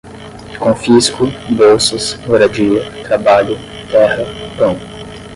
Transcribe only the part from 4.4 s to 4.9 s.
pão